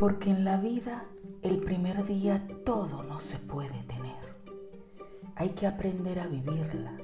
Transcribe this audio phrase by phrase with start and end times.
[0.00, 1.04] Porque en la vida
[1.42, 4.34] el primer día todo no se puede tener.
[5.36, 6.96] Hay que aprender a vivirla,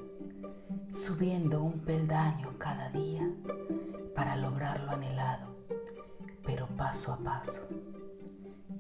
[0.89, 3.31] subiendo un peldaño cada día
[4.15, 5.59] para lograr lo anhelado,
[6.43, 7.69] pero paso a paso.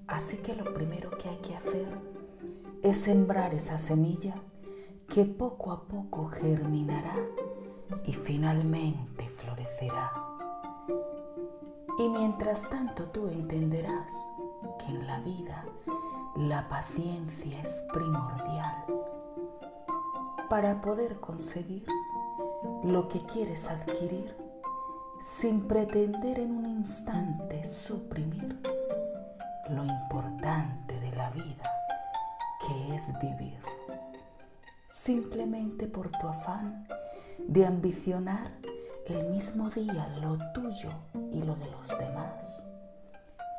[0.07, 2.01] Así que lo primero que hay que hacer
[2.83, 4.37] es sembrar esa semilla
[5.11, 7.17] que poco a poco germinará
[8.07, 10.11] y finalmente florecerá.
[11.99, 14.13] Y mientras tanto tú entenderás
[14.79, 15.64] que en la vida
[16.37, 18.85] la paciencia es primordial
[20.51, 21.87] para poder conseguir
[22.85, 24.37] lo que quieres adquirir
[25.23, 28.61] sin pretender en un instante suprimir
[29.71, 31.71] lo importante de la vida
[32.67, 33.59] que es vivir.
[34.89, 36.87] Simplemente por tu afán
[37.39, 38.51] de ambicionar
[39.06, 40.91] el mismo día lo tuyo
[41.31, 42.67] y lo de los demás,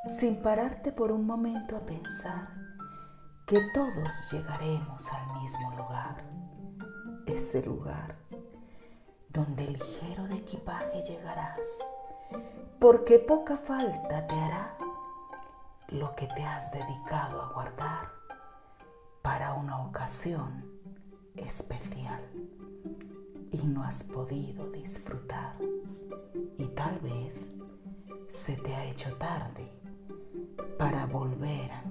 [0.06, 2.50] sin pararte por un momento a pensar
[3.46, 6.24] que todos llegaremos al mismo lugar,
[7.26, 8.18] ese lugar
[9.30, 11.66] donde ligero de equipaje llegarás,
[12.80, 14.78] porque poca falta te hará
[15.90, 18.12] lo que te has dedicado a guardar
[19.22, 20.66] para una ocasión
[21.38, 22.22] especial
[23.68, 25.56] no has podido disfrutar.
[26.58, 27.36] Y tal vez
[28.28, 29.72] se te ha hecho tarde
[30.78, 31.84] para volver a